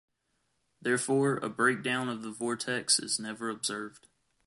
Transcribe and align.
Therefore 0.81 1.37
a 1.37 1.47
breakdown 1.47 2.09
of 2.09 2.23
the 2.23 2.31
vortex 2.31 2.97
is 2.97 3.19
never 3.19 3.51
observed. 3.51 4.07